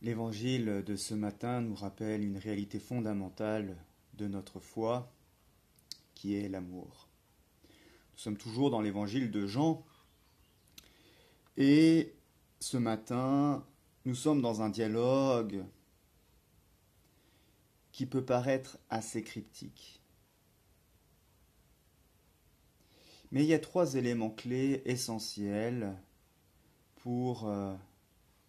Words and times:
L'évangile 0.00 0.84
de 0.86 0.94
ce 0.94 1.14
matin 1.14 1.60
nous 1.60 1.74
rappelle 1.74 2.22
une 2.22 2.38
réalité 2.38 2.78
fondamentale 2.78 3.76
de 4.14 4.28
notre 4.28 4.60
foi, 4.60 5.12
qui 6.14 6.36
est 6.36 6.48
l'amour. 6.48 7.08
Nous 8.12 8.18
sommes 8.18 8.36
toujours 8.36 8.70
dans 8.70 8.80
l'évangile 8.80 9.30
de 9.30 9.46
Jean, 9.46 9.84
et 11.56 12.14
ce 12.60 12.76
matin, 12.76 13.66
nous 14.04 14.14
sommes 14.14 14.40
dans 14.40 14.62
un 14.62 14.68
dialogue 14.68 15.64
qui 17.90 18.06
peut 18.06 18.24
paraître 18.24 18.78
assez 18.90 19.24
cryptique. 19.24 20.00
Mais 23.32 23.42
il 23.42 23.48
y 23.48 23.54
a 23.54 23.58
trois 23.58 23.94
éléments 23.94 24.30
clés 24.30 24.82
essentiels 24.84 25.96
pour 26.96 27.48
euh, 27.48 27.74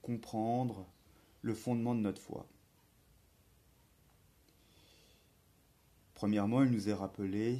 comprendre 0.03 0.85
le 1.41 1.53
fondement 1.53 1.95
de 1.95 2.01
notre 2.01 2.21
foi. 2.21 2.47
Premièrement, 6.13 6.63
il 6.63 6.71
nous 6.71 6.89
est 6.89 6.93
rappelé 6.93 7.59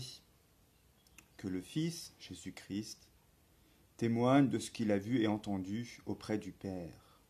que 1.38 1.48
le 1.48 1.62
Fils, 1.62 2.14
Jésus-Christ, 2.20 3.08
témoigne 3.96 4.50
de 4.50 4.60
ce 4.60 4.72
qu'il 4.72 4.92
a 4.92 4.98
vu 4.98 5.22
et 5.22 5.28
entendu 5.28 6.02
auprès 6.06 6.38
du 6.38 6.52
Père. 6.52 7.22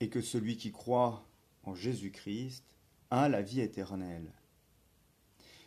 Et 0.00 0.08
que 0.08 0.20
celui 0.20 0.56
qui 0.56 0.72
croit 0.72 1.24
en 1.62 1.74
Jésus-Christ 1.74 2.64
a 3.10 3.28
la 3.28 3.42
vie 3.42 3.60
éternelle. 3.60 4.32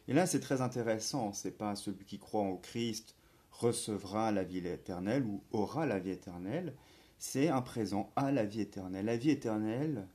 Et 0.07 0.13
là, 0.13 0.26
c'est 0.26 0.40
très 0.40 0.62
intéressant, 0.62 1.34
c'est 1.34 1.57
pas 1.57 1.76
celui 1.76 2.05
qui 2.05 2.20
croit 2.20 2.41
en 2.41 2.57
Christ 2.57 3.16
recevra 3.52 4.32
la 4.32 4.44
vie 4.44 4.59
éternelle 4.59 5.26
ou 5.26 5.41
aura 5.52 5.85
la 5.85 5.99
vie 5.99 6.12
éternelle, 6.12 6.76
c'est 7.17 7.49
un 7.49 7.62
présent 7.62 8.12
à 8.16 8.31
la 8.31 8.45
vie 8.45 8.62
éternelle. 8.62 9.05
La 9.05 9.17
vie 9.17 9.31
éternelle 9.31 10.07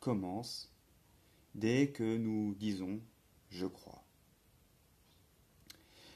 commence 0.00 0.72
dès 1.54 1.88
que 1.90 2.16
nous 2.16 2.54
disons 2.54 3.00
je 3.50 3.66
crois. 3.66 4.04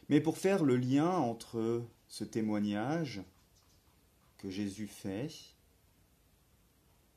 Mais 0.09 0.21
pour 0.21 0.39
faire 0.39 0.65
le 0.65 0.77
lien 0.77 1.11
entre 1.11 1.85
ce 2.09 2.25
témoignage 2.25 3.23
que 4.39 4.51
Jésus 4.51 4.89
fait, 4.89 5.31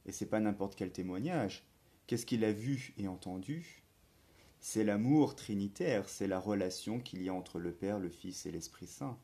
et 0.05 0.11
c'est 0.11 0.27
pas 0.27 0.39
n'importe 0.39 0.75
quel 0.75 0.91
témoignage, 0.91 1.65
qu'est-ce 2.05 2.25
qu'il 2.25 2.43
a 2.43 2.51
vu 2.51 2.93
et 2.97 3.07
entendu? 3.07 3.83
C'est 4.59 4.83
l'amour 4.83 5.35
trinitaire, 5.35 6.07
c'est 6.07 6.27
la 6.27 6.39
relation 6.39 6.99
qu'il 6.99 7.23
y 7.23 7.29
a 7.29 7.33
entre 7.33 7.59
le 7.59 7.73
Père, 7.73 7.99
le 7.99 8.09
Fils 8.09 8.45
et 8.45 8.51
l'Esprit 8.51 8.87
Saint. 8.87 9.17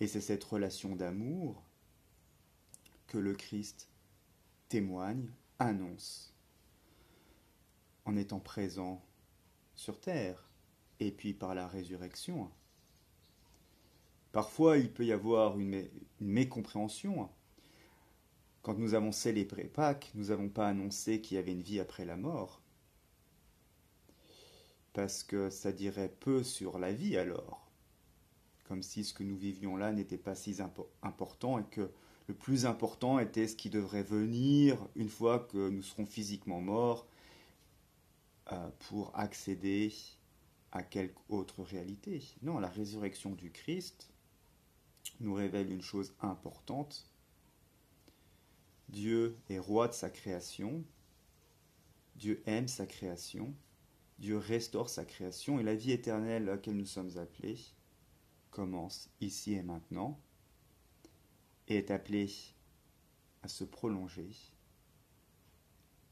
Et 0.00 0.06
c'est 0.06 0.20
cette 0.20 0.44
relation 0.44 0.96
d'amour 0.96 1.65
que 3.06 3.18
le 3.18 3.34
Christ 3.34 3.88
témoigne, 4.68 5.30
annonce, 5.58 6.34
en 8.04 8.16
étant 8.16 8.40
présent 8.40 9.02
sur 9.74 10.00
terre, 10.00 10.46
et 11.00 11.10
puis 11.10 11.34
par 11.34 11.54
la 11.54 11.68
résurrection. 11.68 12.50
Parfois, 14.32 14.78
il 14.78 14.92
peut 14.92 15.04
y 15.04 15.12
avoir 15.12 15.58
une, 15.58 15.88
mécompréhension. 16.20 17.28
Quand 18.62 18.74
nous 18.74 18.94
avons 18.94 19.12
célébré 19.12 19.64
Pâques, 19.64 20.10
nous 20.14 20.26
n'avons 20.26 20.48
pas 20.48 20.68
annoncé 20.68 21.20
qu'il 21.20 21.36
y 21.36 21.38
avait 21.38 21.52
une 21.52 21.62
vie 21.62 21.80
après 21.80 22.04
la 22.04 22.16
mort. 22.16 22.60
Parce 24.92 25.22
que 25.22 25.50
ça 25.50 25.72
dirait 25.72 26.08
peu 26.08 26.42
sur 26.42 26.78
la 26.78 26.92
vie 26.92 27.16
alors. 27.16 27.70
Comme 28.64 28.82
si 28.82 29.04
ce 29.04 29.14
que 29.14 29.22
nous 29.22 29.36
vivions 29.36 29.76
là 29.76 29.92
n'était 29.92 30.18
pas 30.18 30.34
si 30.34 30.56
important 31.02 31.58
et 31.58 31.64
que 31.64 31.90
le 32.28 32.34
plus 32.34 32.66
important 32.66 33.18
était 33.18 33.46
ce 33.46 33.56
qui 33.56 33.70
devrait 33.70 34.02
venir 34.02 34.78
une 34.96 35.08
fois 35.08 35.40
que 35.40 35.68
nous 35.68 35.82
serons 35.82 36.06
physiquement 36.06 36.60
morts 36.60 37.06
euh, 38.52 38.68
pour 38.88 39.16
accéder 39.16 39.92
à 40.72 40.82
quelque 40.82 41.18
autre 41.28 41.62
réalité. 41.62 42.22
Non, 42.42 42.58
la 42.58 42.68
résurrection 42.68 43.30
du 43.30 43.50
Christ 43.50 44.10
nous 45.20 45.34
révèle 45.34 45.70
une 45.70 45.82
chose 45.82 46.14
importante. 46.20 47.08
Dieu 48.88 49.36
est 49.48 49.58
roi 49.58 49.88
de 49.88 49.94
sa 49.94 50.10
création, 50.10 50.84
Dieu 52.16 52.42
aime 52.46 52.68
sa 52.68 52.86
création, 52.86 53.54
Dieu 54.18 54.36
restaure 54.36 54.88
sa 54.88 55.04
création 55.04 55.60
et 55.60 55.62
la 55.62 55.74
vie 55.74 55.92
éternelle 55.92 56.48
à 56.48 56.52
laquelle 56.52 56.76
nous 56.76 56.86
sommes 56.86 57.18
appelés 57.18 57.58
commence 58.50 59.10
ici 59.20 59.54
et 59.54 59.62
maintenant 59.62 60.18
et 61.68 61.76
est 61.76 61.90
appelé 61.90 62.30
à 63.42 63.48
se 63.48 63.64
prolonger, 63.64 64.30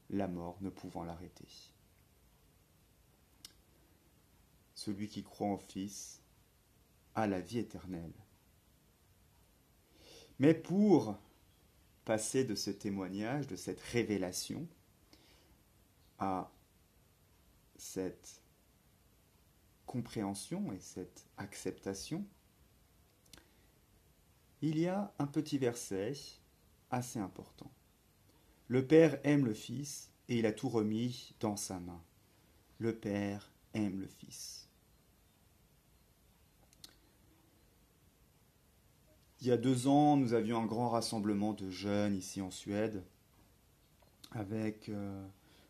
la 0.09 0.27
mort 0.27 0.57
ne 0.61 0.69
pouvant 0.69 1.03
l'arrêter. 1.03 1.47
Celui 4.73 5.07
qui 5.07 5.23
croit 5.23 5.47
en 5.47 5.57
Fils 5.57 6.21
a 7.15 7.27
la 7.27 7.39
vie 7.39 7.59
éternelle. 7.59 8.13
Mais 10.39 10.53
pour 10.53 11.17
passer 12.03 12.43
de 12.43 12.55
ce 12.55 12.69
témoignage, 12.69 13.47
de 13.47 13.55
cette 13.55 13.81
révélation, 13.81 14.67
à 16.19 16.51
cette 17.77 18.41
compréhension 19.85 20.71
et 20.71 20.79
cette 20.79 21.25
acceptation, 21.37 22.25
il 24.61 24.79
y 24.79 24.87
a 24.87 25.13
un 25.19 25.27
petit 25.27 25.57
verset 25.57 26.13
assez 26.91 27.19
important. 27.19 27.71
Le 28.67 28.85
Père 28.85 29.19
aime 29.23 29.45
le 29.45 29.53
Fils 29.53 30.09
et 30.27 30.39
il 30.39 30.45
a 30.45 30.51
tout 30.51 30.69
remis 30.69 31.33
dans 31.39 31.57
sa 31.57 31.79
main. 31.79 32.01
Le 32.79 32.95
Père 32.95 33.51
aime 33.73 33.99
le 33.99 34.07
Fils. 34.07 34.67
Il 39.41 39.47
y 39.47 39.51
a 39.51 39.57
deux 39.57 39.87
ans, 39.87 40.17
nous 40.17 40.33
avions 40.33 40.59
un 40.59 40.65
grand 40.65 40.89
rassemblement 40.89 41.53
de 41.53 41.69
jeunes 41.69 42.15
ici 42.15 42.41
en 42.41 42.49
Suède 42.49 43.03
avec 44.31 44.89
euh, 44.89 45.27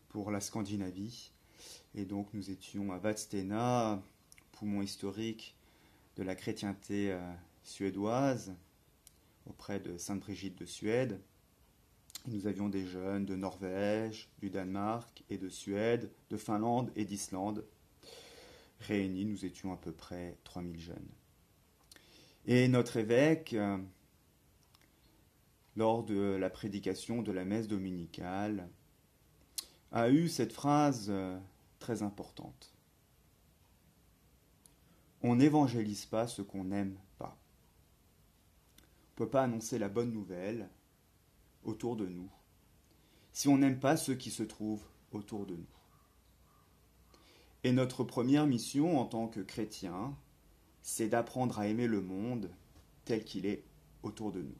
pour 0.09 0.31
la 0.31 0.39
Scandinavie. 0.39 1.31
Et 1.93 2.05
donc 2.05 2.33
nous 2.33 2.51
étions 2.51 2.93
à 2.93 2.97
Vadstena, 2.97 4.01
poumon 4.53 4.81
historique 4.81 5.55
de 6.15 6.23
la 6.23 6.35
chrétienté 6.35 7.11
euh, 7.11 7.19
suédoise, 7.63 8.55
auprès 9.45 9.79
de 9.79 9.97
Sainte 9.97 10.21
Brigitte 10.21 10.57
de 10.57 10.65
Suède. 10.65 11.19
Nous 12.27 12.47
avions 12.47 12.69
des 12.69 12.85
jeunes 12.85 13.25
de 13.25 13.35
Norvège, 13.35 14.29
du 14.39 14.49
Danemark 14.49 15.23
et 15.29 15.37
de 15.37 15.49
Suède, 15.49 16.11
de 16.29 16.37
Finlande 16.37 16.91
et 16.95 17.05
d'Islande. 17.05 17.65
Réunis, 18.79 19.25
nous 19.25 19.45
étions 19.45 19.71
à 19.73 19.77
peu 19.77 19.91
près 19.91 20.37
3000 20.43 20.79
jeunes. 20.79 21.09
Et 22.47 22.67
notre 22.67 22.97
évêque, 22.97 23.53
euh, 23.53 23.77
lors 25.75 26.03
de 26.03 26.35
la 26.35 26.49
prédication 26.49 27.21
de 27.21 27.31
la 27.31 27.45
messe 27.45 27.67
dominicale, 27.67 28.69
a 29.91 30.09
eu 30.09 30.27
cette 30.27 30.53
phrase 30.53 31.07
euh, 31.09 31.39
très 31.79 32.01
importante. 32.01 32.73
On 35.21 35.35
n'évangélise 35.35 36.05
pas 36.05 36.27
ce 36.27 36.41
qu'on 36.41 36.65
n'aime 36.65 36.97
pas 37.17 37.37
peut 39.15 39.29
pas 39.29 39.43
annoncer 39.43 39.79
la 39.79 39.89
bonne 39.89 40.11
nouvelle 40.11 40.69
autour 41.63 41.95
de 41.95 42.05
nous 42.05 42.29
si 43.31 43.49
on 43.49 43.57
n'aime 43.57 43.79
pas 43.79 43.97
ceux 43.97 44.15
qui 44.15 44.31
se 44.31 44.43
trouvent 44.43 44.85
autour 45.11 45.45
de 45.45 45.55
nous. 45.55 45.65
Et 47.65 47.73
notre 47.73 48.05
première 48.05 48.47
mission 48.47 48.97
en 48.97 49.05
tant 49.05 49.27
que 49.27 49.41
chrétien, 49.41 50.15
c'est 50.81 51.09
d'apprendre 51.09 51.59
à 51.59 51.67
aimer 51.67 51.87
le 51.87 51.99
monde 51.99 52.49
tel 53.03 53.25
qu'il 53.25 53.45
est 53.45 53.65
autour 54.03 54.31
de 54.31 54.41
nous. 54.41 54.55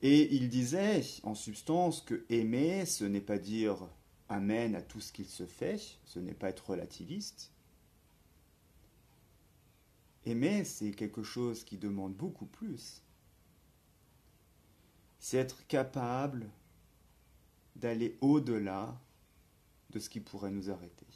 Et 0.00 0.34
il 0.34 0.48
disait 0.48 1.02
en 1.22 1.34
substance 1.34 2.00
que 2.00 2.24
aimer, 2.30 2.86
ce 2.86 3.04
n'est 3.04 3.20
pas 3.20 3.38
dire 3.38 3.86
Amen 4.30 4.74
à 4.74 4.80
tout 4.80 5.00
ce 5.00 5.12
qu'il 5.12 5.26
se 5.26 5.44
fait, 5.44 5.98
ce 6.04 6.18
n'est 6.18 6.32
pas 6.32 6.48
être 6.48 6.70
relativiste, 6.70 7.52
Aimer, 10.26 10.64
c'est 10.64 10.92
quelque 10.92 11.22
chose 11.22 11.64
qui 11.64 11.78
demande 11.78 12.14
beaucoup 12.14 12.46
plus. 12.46 13.02
C'est 15.18 15.38
être 15.38 15.66
capable 15.66 16.50
d'aller 17.76 18.18
au-delà 18.20 19.00
de 19.90 19.98
ce 19.98 20.10
qui 20.10 20.20
pourrait 20.20 20.50
nous 20.50 20.70
arrêter. 20.70 21.06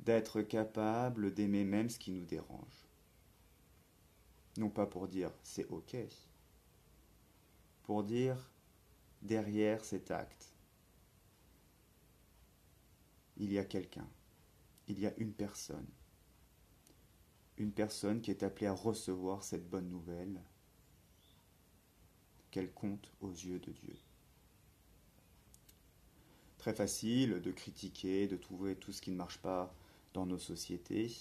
D'être 0.00 0.42
capable 0.42 1.34
d'aimer 1.34 1.64
même 1.64 1.90
ce 1.90 1.98
qui 1.98 2.12
nous 2.12 2.24
dérange. 2.24 2.86
Non 4.56 4.70
pas 4.70 4.86
pour 4.86 5.08
dire 5.08 5.32
c'est 5.42 5.66
ok, 5.66 5.96
pour 7.82 8.04
dire 8.04 8.50
derrière 9.20 9.84
cet 9.84 10.10
acte, 10.10 10.54
il 13.36 13.52
y 13.52 13.58
a 13.58 13.64
quelqu'un, 13.64 14.08
il 14.88 14.98
y 14.98 15.06
a 15.06 15.12
une 15.18 15.32
personne 15.32 15.86
une 17.58 17.72
personne 17.72 18.20
qui 18.20 18.30
est 18.30 18.42
appelée 18.42 18.66
à 18.66 18.72
recevoir 18.72 19.42
cette 19.42 19.68
bonne 19.68 19.88
nouvelle 19.88 20.40
qu'elle 22.50 22.72
compte 22.72 23.10
aux 23.20 23.30
yeux 23.30 23.58
de 23.58 23.72
Dieu. 23.72 23.96
Très 26.58 26.74
facile 26.74 27.40
de 27.40 27.52
critiquer, 27.52 28.26
de 28.26 28.36
trouver 28.36 28.76
tout 28.76 28.92
ce 28.92 29.00
qui 29.00 29.10
ne 29.10 29.16
marche 29.16 29.38
pas 29.38 29.74
dans 30.14 30.26
nos 30.26 30.38
sociétés, 30.38 31.14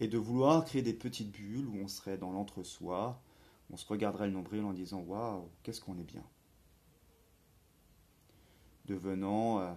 et 0.00 0.08
de 0.08 0.18
vouloir 0.18 0.64
créer 0.64 0.82
des 0.82 0.94
petites 0.94 1.30
bulles 1.30 1.68
où 1.68 1.76
on 1.76 1.88
serait 1.88 2.18
dans 2.18 2.32
l'entre-soi, 2.32 3.22
on 3.70 3.76
se 3.76 3.86
regarderait 3.86 4.26
le 4.26 4.32
nombril 4.32 4.64
en 4.64 4.72
disant 4.72 5.00
Waouh, 5.00 5.48
qu'est-ce 5.62 5.80
qu'on 5.80 5.98
est 5.98 6.04
bien 6.04 6.24
Devenant 8.86 9.60
euh, 9.60 9.72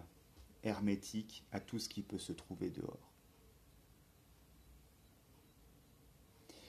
hermétique 0.63 1.45
à 1.51 1.59
tout 1.59 1.77
ce 1.77 1.87
qui 1.87 2.01
peut 2.01 2.17
se 2.17 2.33
trouver 2.33 2.71
dehors. 2.71 3.14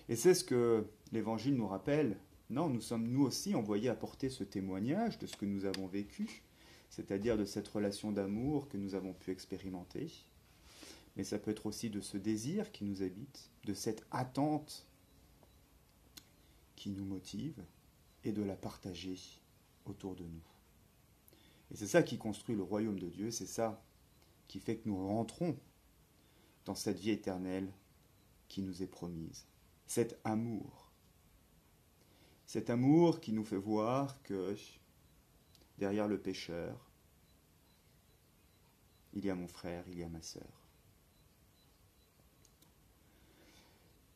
Et 0.08 0.16
c'est 0.16 0.34
ce 0.34 0.44
que 0.44 0.86
l'Évangile 1.12 1.56
nous 1.56 1.66
rappelle. 1.66 2.16
Non, 2.48 2.68
nous 2.68 2.80
sommes 2.80 3.08
nous 3.08 3.22
aussi 3.22 3.54
envoyés 3.54 3.88
apporter 3.88 4.28
ce 4.28 4.44
témoignage 4.44 5.18
de 5.18 5.26
ce 5.26 5.36
que 5.36 5.46
nous 5.46 5.64
avons 5.64 5.88
vécu, 5.88 6.42
c'est-à-dire 6.90 7.36
de 7.36 7.44
cette 7.44 7.66
relation 7.66 8.12
d'amour 8.12 8.68
que 8.68 8.76
nous 8.76 8.94
avons 8.94 9.12
pu 9.12 9.32
expérimenter. 9.32 10.12
Mais 11.16 11.24
ça 11.24 11.38
peut 11.38 11.50
être 11.50 11.66
aussi 11.66 11.90
de 11.90 12.00
ce 12.00 12.16
désir 12.16 12.70
qui 12.70 12.84
nous 12.84 13.02
habite, 13.02 13.50
de 13.64 13.74
cette 13.74 14.06
attente 14.12 14.86
qui 16.76 16.90
nous 16.90 17.04
motive 17.04 17.64
et 18.22 18.32
de 18.32 18.42
la 18.42 18.54
partager 18.54 19.18
autour 19.86 20.14
de 20.14 20.24
nous. 20.24 20.44
Et 21.72 21.76
c'est 21.76 21.86
ça 21.88 22.04
qui 22.04 22.16
construit 22.16 22.54
le 22.54 22.62
royaume 22.62 22.98
de 22.98 23.08
Dieu, 23.08 23.32
c'est 23.32 23.46
ça 23.46 23.82
qui 24.46 24.60
fait 24.60 24.76
que 24.76 24.88
nous 24.88 25.04
rentrons 25.08 25.56
dans 26.64 26.76
cette 26.76 27.00
vie 27.00 27.10
éternelle 27.10 27.72
qui 28.46 28.62
nous 28.62 28.84
est 28.84 28.86
promise 28.86 29.46
cet 29.86 30.18
amour. 30.24 30.90
Cet 32.46 32.70
amour 32.70 33.20
qui 33.20 33.32
nous 33.32 33.44
fait 33.44 33.56
voir 33.56 34.22
que 34.22 34.54
derrière 35.78 36.08
le 36.08 36.18
pécheur, 36.18 36.90
il 39.14 39.24
y 39.24 39.30
a 39.30 39.34
mon 39.34 39.48
frère, 39.48 39.84
il 39.88 39.98
y 39.98 40.02
a 40.02 40.08
ma 40.08 40.22
sœur. 40.22 40.42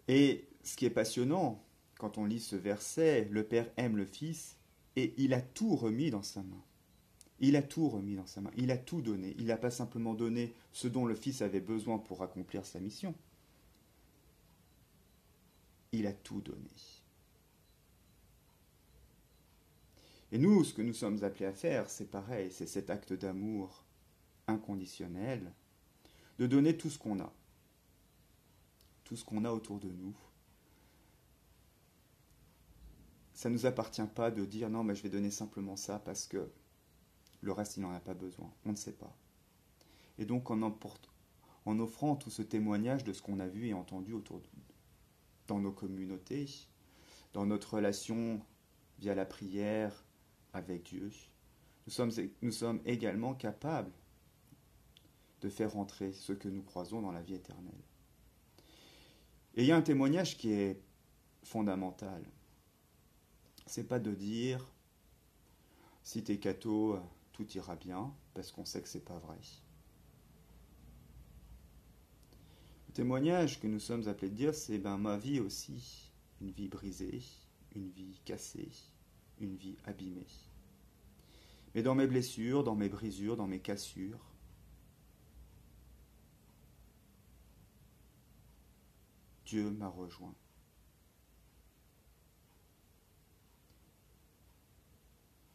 Et 0.08 0.48
ce 0.62 0.76
qui 0.76 0.86
est 0.86 0.90
passionnant, 0.90 1.64
quand 1.98 2.18
on 2.18 2.24
lit 2.24 2.40
ce 2.40 2.56
verset, 2.56 3.28
le 3.30 3.44
Père 3.44 3.70
aime 3.76 3.96
le 3.96 4.04
Fils 4.04 4.56
et 4.96 5.14
il 5.16 5.34
a 5.34 5.40
tout 5.40 5.76
remis 5.76 6.10
dans 6.10 6.22
sa 6.22 6.42
main. 6.42 6.62
Il 7.38 7.56
a 7.56 7.62
tout 7.62 7.88
remis 7.88 8.16
dans 8.16 8.26
sa 8.26 8.40
main, 8.40 8.50
il 8.56 8.70
a 8.70 8.76
tout 8.76 9.00
donné. 9.00 9.34
Il 9.38 9.46
n'a 9.46 9.56
pas 9.56 9.70
simplement 9.70 10.14
donné 10.14 10.52
ce 10.72 10.88
dont 10.88 11.06
le 11.06 11.14
Fils 11.14 11.42
avait 11.42 11.60
besoin 11.60 11.98
pour 11.98 12.22
accomplir 12.22 12.66
sa 12.66 12.80
mission 12.80 13.14
il 15.92 16.06
a 16.06 16.12
tout 16.12 16.40
donné. 16.40 16.70
Et 20.32 20.38
nous, 20.38 20.62
ce 20.62 20.72
que 20.72 20.82
nous 20.82 20.94
sommes 20.94 21.22
appelés 21.24 21.46
à 21.46 21.52
faire, 21.52 21.90
c'est 21.90 22.10
pareil, 22.10 22.52
c'est 22.52 22.66
cet 22.66 22.88
acte 22.90 23.12
d'amour 23.12 23.84
inconditionnel, 24.46 25.52
de 26.38 26.46
donner 26.46 26.76
tout 26.76 26.88
ce 26.88 26.98
qu'on 26.98 27.18
a, 27.20 27.32
tout 29.04 29.16
ce 29.16 29.24
qu'on 29.24 29.44
a 29.44 29.50
autour 29.50 29.80
de 29.80 29.88
nous. 29.88 30.14
Ça 33.34 33.48
ne 33.48 33.54
nous 33.54 33.66
appartient 33.66 34.06
pas 34.14 34.30
de 34.30 34.44
dire 34.44 34.70
non, 34.70 34.84
mais 34.84 34.94
je 34.94 35.02
vais 35.02 35.08
donner 35.08 35.30
simplement 35.30 35.76
ça 35.76 35.98
parce 35.98 36.26
que 36.26 36.48
le 37.40 37.52
reste, 37.52 37.76
il 37.76 37.80
n'en 37.80 37.92
a 37.92 38.00
pas 38.00 38.14
besoin. 38.14 38.52
On 38.66 38.70
ne 38.70 38.76
sait 38.76 38.92
pas. 38.92 39.16
Et 40.18 40.26
donc, 40.26 40.50
en, 40.50 40.60
en 40.62 41.78
offrant 41.80 42.16
tout 42.16 42.30
ce 42.30 42.42
témoignage 42.42 43.02
de 43.02 43.12
ce 43.12 43.22
qu'on 43.22 43.40
a 43.40 43.48
vu 43.48 43.66
et 43.68 43.74
entendu 43.74 44.12
autour 44.12 44.40
de 44.40 44.46
nous, 44.54 44.69
dans 45.50 45.58
nos 45.58 45.72
communautés, 45.72 46.48
dans 47.32 47.44
notre 47.44 47.74
relation 47.74 48.40
via 49.00 49.16
la 49.16 49.26
prière 49.26 50.04
avec 50.52 50.84
Dieu, 50.84 51.10
nous 51.86 52.52
sommes, 52.52 52.80
également 52.84 53.34
capables 53.34 53.90
de 55.40 55.48
faire 55.48 55.76
entrer 55.76 56.12
ce 56.12 56.32
que 56.32 56.48
nous 56.48 56.62
croisons 56.62 57.02
dans 57.02 57.10
la 57.10 57.22
vie 57.22 57.34
éternelle. 57.34 57.82
Et 59.56 59.62
il 59.62 59.66
y 59.66 59.72
a 59.72 59.76
un 59.76 59.82
témoignage 59.82 60.38
qui 60.38 60.52
est 60.52 60.80
fondamental. 61.42 62.22
C'est 63.66 63.88
pas 63.88 63.98
de 63.98 64.14
dire 64.14 64.72
si 66.04 66.22
t'es 66.22 66.38
catho, 66.38 67.00
tout 67.32 67.50
ira 67.56 67.74
bien, 67.74 68.14
parce 68.34 68.52
qu'on 68.52 68.64
sait 68.64 68.82
que 68.82 68.88
c'est 68.88 69.04
pas 69.04 69.18
vrai. 69.18 69.38
Le 72.90 72.94
témoignage 72.94 73.60
que 73.60 73.68
nous 73.68 73.78
sommes 73.78 74.08
appelés 74.08 74.30
de 74.30 74.34
dire, 74.34 74.52
c'est 74.52 74.78
ben, 74.78 74.98
ma 74.98 75.16
vie 75.16 75.38
aussi, 75.38 76.10
une 76.40 76.50
vie 76.50 76.66
brisée, 76.66 77.22
une 77.76 77.88
vie 77.88 78.20
cassée, 78.24 78.72
une 79.40 79.54
vie 79.54 79.76
abîmée. 79.84 80.26
Mais 81.72 81.84
dans 81.84 81.94
mes 81.94 82.08
blessures, 82.08 82.64
dans 82.64 82.74
mes 82.74 82.88
brisures, 82.88 83.36
dans 83.36 83.46
mes 83.46 83.60
cassures, 83.60 84.18
Dieu 89.44 89.70
m'a 89.70 89.86
rejoint. 89.86 90.34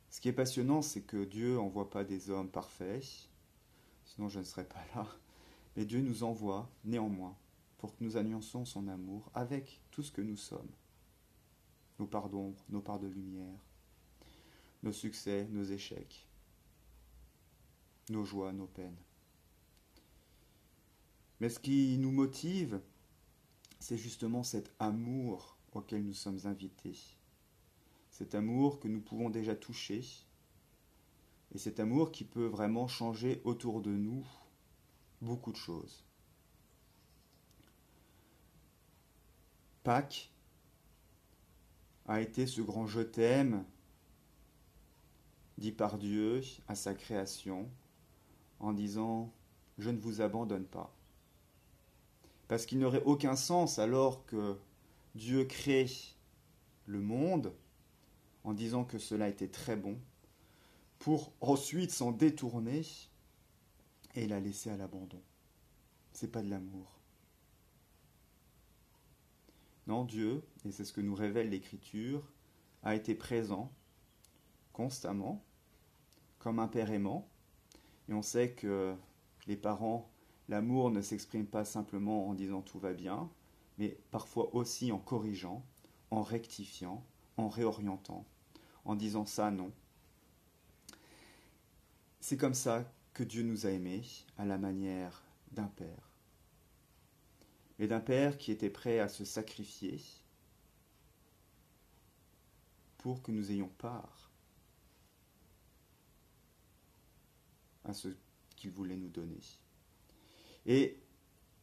Ce 0.09 0.21
qui 0.21 0.29
est 0.29 0.33
passionnant, 0.33 0.81
c'est 0.81 1.01
que 1.01 1.25
Dieu 1.25 1.55
n'envoie 1.55 1.89
pas 1.89 2.05
des 2.05 2.29
hommes 2.29 2.49
parfaits, 2.49 3.03
sinon 4.05 4.29
je 4.29 4.39
ne 4.39 4.45
serais 4.45 4.63
pas 4.63 4.85
là. 4.95 5.05
Mais 5.75 5.85
Dieu 5.85 6.01
nous 6.01 6.23
envoie 6.23 6.69
néanmoins 6.83 7.35
pour 7.77 7.95
que 7.95 8.03
nous 8.03 8.17
annoncions 8.17 8.65
son 8.65 8.87
amour 8.87 9.29
avec 9.33 9.81
tout 9.91 10.03
ce 10.03 10.11
que 10.11 10.21
nous 10.21 10.37
sommes. 10.37 10.71
Nos 11.99 12.07
parts 12.07 12.29
d'ombre, 12.29 12.63
nos 12.69 12.81
parts 12.81 12.99
de 12.99 13.07
lumière, 13.07 13.59
nos 14.83 14.91
succès, 14.91 15.47
nos 15.51 15.63
échecs, 15.63 16.27
nos 18.09 18.25
joies, 18.25 18.53
nos 18.53 18.67
peines. 18.67 18.97
Mais 21.39 21.49
ce 21.49 21.59
qui 21.59 21.97
nous 21.97 22.11
motive, 22.11 22.81
c'est 23.79 23.97
justement 23.97 24.43
cet 24.43 24.73
amour 24.79 25.57
auquel 25.73 26.03
nous 26.03 26.13
sommes 26.13 26.39
invités. 26.45 26.97
Cet 28.11 28.35
amour 28.35 28.79
que 28.79 28.87
nous 28.87 29.01
pouvons 29.01 29.29
déjà 29.29 29.55
toucher. 29.55 30.03
Et 31.53 31.57
cet 31.57 31.79
amour 31.79 32.11
qui 32.11 32.23
peut 32.23 32.45
vraiment 32.45 32.87
changer 32.87 33.41
autour 33.43 33.81
de 33.81 33.91
nous 33.91 34.25
beaucoup 35.21 35.51
de 35.51 35.57
choses. 35.57 36.03
Pâques 39.83 40.31
a 42.07 42.21
été 42.21 42.47
ce 42.47 42.61
grand 42.61 42.87
je 42.87 43.01
t'aime 43.01 43.65
dit 45.57 45.71
par 45.71 45.97
Dieu 45.97 46.41
à 46.67 46.75
sa 46.75 46.93
création 46.93 47.69
en 48.59 48.73
disant 48.73 49.31
je 49.77 49.89
ne 49.89 49.99
vous 49.99 50.21
abandonne 50.21 50.65
pas. 50.65 50.95
Parce 52.47 52.65
qu'il 52.65 52.79
n'aurait 52.79 53.03
aucun 53.03 53.35
sens 53.35 53.79
alors 53.79 54.25
que 54.25 54.57
Dieu 55.15 55.45
crée 55.45 55.89
le 56.85 57.01
monde 57.01 57.53
en 58.43 58.53
disant 58.53 58.83
que 58.85 58.99
cela 58.99 59.27
était 59.27 59.47
très 59.47 59.75
bon, 59.75 59.97
pour 60.99 61.33
ensuite 61.41 61.91
s'en 61.91 62.11
détourner 62.11 62.83
et 64.15 64.27
la 64.27 64.39
laisser 64.39 64.69
à 64.69 64.77
l'abandon. 64.77 65.21
C'est 66.13 66.31
pas 66.31 66.41
de 66.41 66.49
l'amour. 66.49 66.99
Non, 69.87 70.03
Dieu, 70.03 70.43
et 70.65 70.71
c'est 70.71 70.85
ce 70.85 70.93
que 70.93 71.01
nous 71.01 71.13
révèle 71.13 71.49
l'Écriture, 71.49 72.23
a 72.83 72.95
été 72.95 73.13
présent 73.13 73.71
constamment, 74.73 75.43
comme 76.39 76.59
un 76.59 76.67
père 76.67 76.91
aimant. 76.91 77.29
Et 78.09 78.13
on 78.13 78.21
sait 78.21 78.51
que 78.51 78.95
les 79.47 79.55
parents, 79.55 80.11
l'amour 80.49 80.91
ne 80.91 81.01
s'exprime 81.01 81.45
pas 81.45 81.65
simplement 81.65 82.27
en 82.27 82.33
disant 82.33 82.61
tout 82.61 82.79
va 82.79 82.93
bien, 82.93 83.29
mais 83.77 83.97
parfois 84.11 84.53
aussi 84.55 84.91
en 84.91 84.99
corrigeant, 84.99 85.65
en 86.11 86.23
rectifiant, 86.23 87.05
en 87.37 87.47
réorientant, 87.47 88.25
en 88.85 88.95
disant 88.95 89.25
ça 89.25 89.51
non. 89.51 89.71
C'est 92.19 92.37
comme 92.37 92.53
ça 92.53 92.91
que 93.15 93.23
Dieu 93.23 93.43
nous 93.43 93.65
a 93.65 93.71
aimés 93.71 94.03
à 94.37 94.45
la 94.45 94.57
manière 94.57 95.23
d'un 95.53 95.69
Père. 95.69 96.11
Et 97.79 97.87
d'un 97.87 98.01
Père 98.01 98.37
qui 98.37 98.51
était 98.51 98.69
prêt 98.69 98.99
à 98.99 99.07
se 99.07 99.23
sacrifier 99.23 100.01
pour 102.97 103.23
que 103.23 103.31
nous 103.31 103.51
ayons 103.51 103.69
part 103.77 104.29
à 107.85 107.93
ce 107.93 108.09
qu'il 108.57 108.71
voulait 108.71 108.97
nous 108.97 109.09
donner. 109.09 109.41
Et 110.65 110.99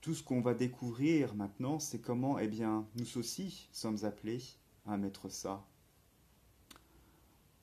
tout 0.00 0.14
ce 0.14 0.22
qu'on 0.22 0.40
va 0.40 0.54
découvrir 0.54 1.34
maintenant, 1.34 1.78
c'est 1.78 2.00
comment, 2.00 2.38
eh 2.38 2.48
bien, 2.48 2.88
nous 2.94 3.18
aussi 3.18 3.68
sommes 3.72 4.04
appelés 4.04 4.42
à 4.86 4.96
mettre 4.96 5.28
ça 5.28 5.66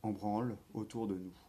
en 0.03 0.11
branle 0.11 0.57
autour 0.75 1.07
de 1.07 1.17
nous. 1.17 1.48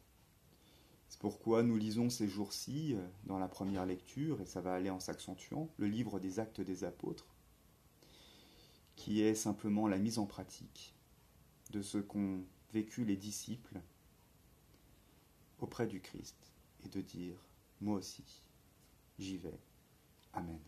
C'est 1.10 1.18
pourquoi 1.18 1.64
nous 1.64 1.76
lisons 1.76 2.08
ces 2.08 2.28
jours-ci, 2.28 2.94
euh, 2.94 3.06
dans 3.24 3.38
la 3.38 3.48
première 3.48 3.84
lecture, 3.84 4.40
et 4.40 4.46
ça 4.46 4.60
va 4.60 4.72
aller 4.72 4.90
en 4.90 5.00
s'accentuant, 5.00 5.68
le 5.76 5.88
livre 5.88 6.20
des 6.20 6.38
actes 6.38 6.60
des 6.60 6.84
apôtres, 6.84 7.34
qui 8.94 9.20
est 9.20 9.34
simplement 9.34 9.88
la 9.88 9.98
mise 9.98 10.20
en 10.20 10.26
pratique 10.26 10.94
de 11.72 11.82
ce 11.82 11.98
qu'on 11.98 12.44
vécu 12.72 13.04
les 13.04 13.16
disciples 13.16 13.80
auprès 15.58 15.88
du 15.88 16.00
Christ 16.00 16.36
et 16.84 16.88
de 16.88 17.00
dire, 17.00 17.34
moi 17.80 17.96
aussi, 17.96 18.44
j'y 19.18 19.36
vais. 19.36 19.58
Amen. 20.32 20.60